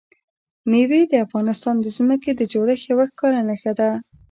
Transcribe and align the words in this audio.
مېوې 0.69 1.01
د 1.07 1.13
افغانستان 1.25 1.75
د 1.81 1.85
ځمکې 1.97 2.31
د 2.35 2.41
جوړښت 2.53 2.85
یوه 2.91 3.05
ښکاره 3.11 3.41
نښه 3.47 3.73
ده. 3.79 3.89